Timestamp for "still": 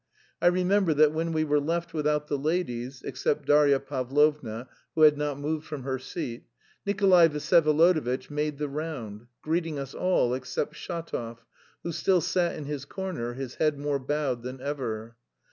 11.91-12.19